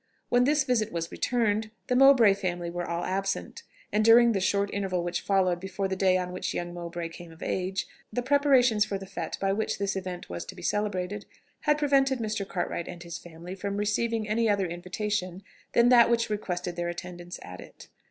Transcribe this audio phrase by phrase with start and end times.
[0.29, 3.61] When this visit was returned, the Mowbray family were all absent;
[3.93, 7.31] and during the short interval which followed before the day on which young Mowbray came
[7.31, 11.27] of age, the preparations for the fête by which this event was to be celebrated
[11.65, 12.47] had prevented Mr.
[12.47, 15.43] Cartwright and his family from receiving any other invitation
[15.73, 17.87] than that which requested their attendance at it.